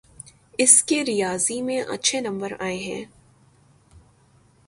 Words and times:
اس 0.57 0.83
کے 0.83 1.03
ریاضی 1.05 1.61
میں 1.61 1.81
اچھے 1.81 2.21
نمبر 2.21 2.53
آئے 2.59 2.77
ہیں 2.77 3.03